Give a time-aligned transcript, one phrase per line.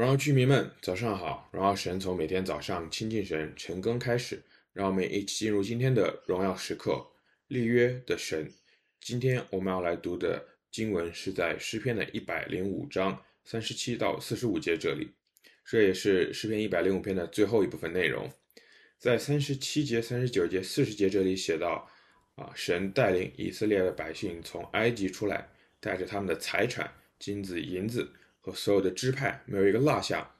[0.00, 1.50] 荣耀居民们，早上好！
[1.52, 4.42] 荣耀神从每天早上亲近神、晨更开始，
[4.72, 7.06] 让我们一起进入今天的荣耀时刻——
[7.48, 8.50] 立约的神。
[9.02, 15.10] 今天我们要来读的经文是在诗篇的一百零五章三十七到四十五节这里，
[15.66, 18.26] 这也是诗篇一百零五篇的最后一部分内容。
[18.96, 21.86] 在三十七节、三十九节、四十节这里写到：
[22.36, 25.46] 啊，神带领以色列的百姓从埃及出来，
[25.78, 28.10] 带着他们的财产、金子、银子。
[28.40, 30.34] 和所有的支派没有一个落下，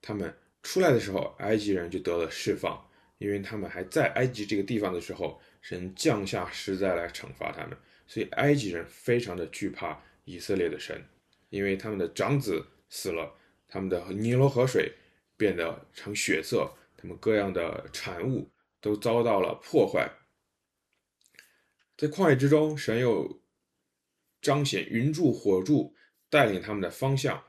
[0.00, 7.76] 他们出来的时候，埃及人就得了释放，因为他们还在埃及这个地方的时候，神降下十灾来惩罚他们，
[8.06, 11.04] 所以埃及人非常的惧怕以色列的神，
[11.50, 13.34] 因为他们的长子死了，
[13.68, 14.92] 他们的尼罗河水
[15.36, 18.50] 变得成血色，他们各样的产物
[18.80, 20.10] 都遭到了破坏。
[21.96, 23.42] 在旷野之中，神又
[24.40, 25.94] 彰显云柱火柱。
[26.34, 27.44] 带领他们的方向，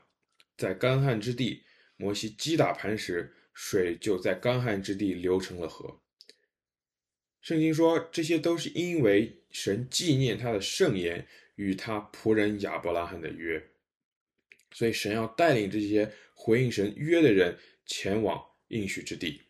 [0.56, 1.64] 在干旱之地，
[1.96, 6.00] 摩西击打磐石，水就在干旱之地流成了河。
[7.40, 13.60] 圣经说，这些都是因为神纪念他的圣言与他仆人亚伯拉罕的约，
[14.70, 19.42] 所以神要带领这些回应神约的人前往应许之地。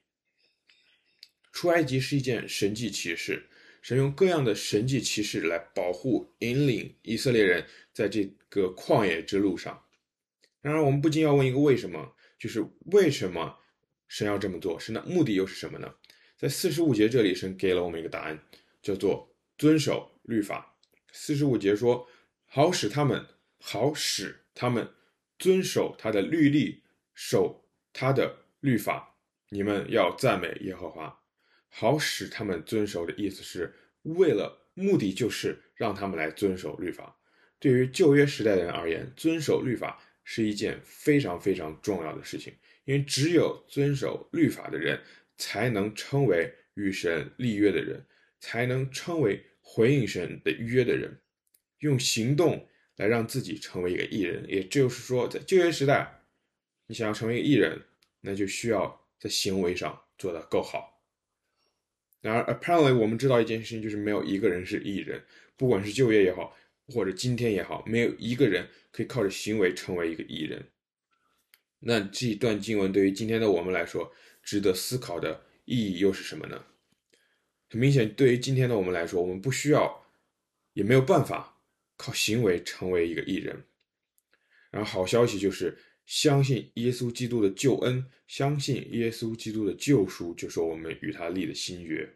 [1.53, 3.47] 出埃及是一件神迹奇事。
[3.83, 8.29] 神用各样的神迹奇事来保护、引领以色列人在这
[8.61, 9.85] 个旷野之路上。
[10.61, 13.59] 然而，我们不禁要问一个为什么，就是为什么
[14.09, 14.79] 神要这么做？
[14.79, 15.95] 神的目的又是什么呢？
[16.37, 18.39] 在四十五节这里，神给了我们一个答案，
[18.83, 20.77] 叫做遵守律法。
[21.13, 22.07] 四十五节说
[22.45, 23.25] ：“好使他们，
[23.59, 24.93] 好使他们
[25.39, 26.83] 遵守他的律例，
[27.15, 29.17] 守他的律法。
[29.49, 31.19] 你们要赞美耶和华。”
[31.69, 37.19] 好使他们遵守的意思是为了目的，就是让他们来遵守律法。
[37.59, 42.53] 对于旧约时代的人而言，遵守律法是一件非常非常重要的事情，
[42.85, 45.01] 因为只有遵守律法的人，
[45.37, 48.05] 才能称为与神立约的人，
[48.41, 51.19] 才能称为回应神的约的人，
[51.79, 54.45] 用行动来让自己成为一个艺人。
[54.49, 56.23] 也就是说，在旧约时代，
[56.87, 57.81] 你想要成为一个艺人，
[58.21, 61.03] 那就需要在行为上做得够好。
[62.21, 65.23] 然而，apparently，我们知道一件事情，就是没有一个人是艺人，
[65.57, 66.57] 不管是旧约也好，
[66.87, 70.67] 或者今天也好，没有一个人可以靠着行为成为一个义人。
[71.81, 76.65] 那这一段经文对于今天的我们来说，值得思考的意义又是什么呢？
[77.69, 80.07] 很明显，对于今天的我们来说，我们不需要，
[80.73, 81.61] 也没有办法
[81.97, 83.65] 靠行为成为一个义人。
[84.71, 85.79] 然后，好消息就是。
[86.07, 92.09] 相信耶稣基督的救恩，相信耶稣基督的救赎，就是我们与他立的新约。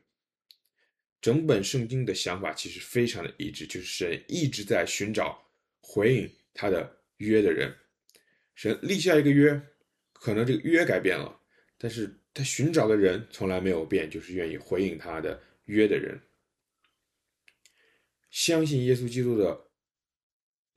[1.21, 5.47] 整本圣经的想法其实非常的一致，就是神一直在寻找
[5.81, 7.77] 回应他的约的人。
[8.55, 9.61] 神立下一个约，
[10.13, 11.41] 可能这个约改变了，
[11.79, 16.21] 但是他寻找的人从来没有变，就是愿意回应他的约的人。
[18.31, 19.69] 相信耶稣基督的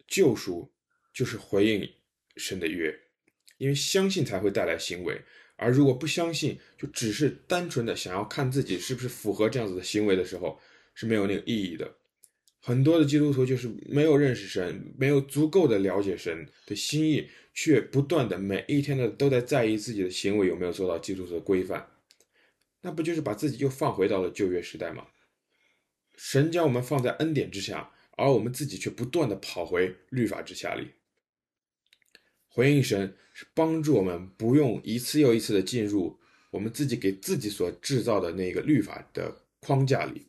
[0.07, 0.73] 救赎，
[1.13, 1.93] 就是回应
[2.35, 2.99] 神的约。
[3.57, 5.21] 因为相信才会带来行为，
[5.55, 10.59] 而如果不相信，就只是单纯的想要看自己是不是符合这样子的行为的时候，
[10.93, 11.95] 是没有那个意义的。
[12.59, 21.85] 很多的基督徒就是没有认识神，没有足够的了解神的心意，却不断的每一天的都在在意自己的行为有没有做到基督徒的规范，
[22.81, 25.07] 那不就是把自己又放回到了旧约时代吗？
[26.15, 30.87] 神将我们放在恩典之下，而我们自己却不断的跑回律法之下里。
[32.55, 36.19] 回应神是帮助我们不用一次又一次的进入
[36.51, 40.27] 我们自己给自己所制造的那个律法的框架里。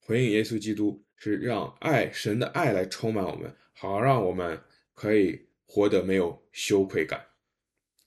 [0.00, 4.60] 回应耶稣基督是让爱神的爱来充满我们，好让我们
[4.94, 7.24] 可以活得没有羞愧感。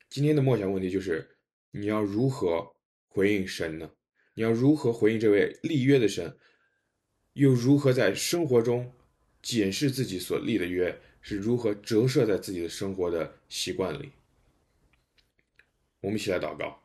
[0.10, 1.38] 今天的默想问题就是：
[1.72, 2.76] 你要如何
[3.08, 3.90] 回应神呢？
[4.34, 6.36] 你要如何回应这位立约的神？
[7.32, 8.92] 又如何在生活中
[9.42, 11.00] 检视自己所立的约？
[11.22, 14.12] 是如何折射在自己的生活的习惯里？
[16.02, 16.82] 我们一起来祷告，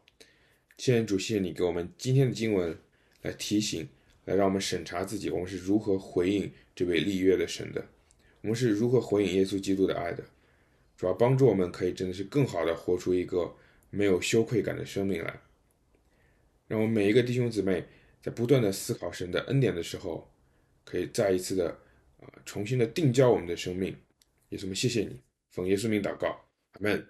[0.77, 2.79] 谢谢主，谢谢你给我们今天的经文
[3.23, 3.89] 来提醒，
[4.27, 7.87] 来让我们审查自己，我们是如何回应这位立约的神的，
[8.43, 10.23] 我们是如何回应耶稣基督的爱的，
[10.97, 13.57] 主要帮助我们可以真的是更好的活出一个
[13.89, 15.41] 没有羞愧感的生命来。
[16.69, 17.87] 让我们每一个弟兄姊妹
[18.21, 20.31] 在不断的思考神的恩典的时候，
[20.85, 21.71] 可以再一次的
[22.21, 23.97] 啊重新的定焦我们的生命。
[24.51, 25.21] 耶稣，们谢谢你，
[25.51, 26.29] 奉耶稣名祷告，
[26.73, 27.07] 阿门。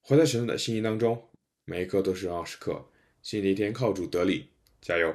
[0.00, 1.30] 活在神的心意当中，
[1.64, 2.90] 每一刻都是荣耀时刻。
[3.22, 4.50] 新的一天靠主得力，
[4.80, 5.14] 加油。